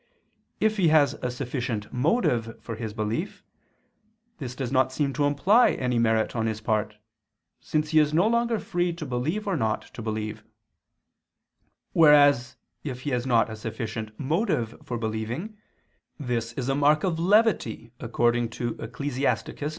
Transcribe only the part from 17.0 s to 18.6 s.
of levity, according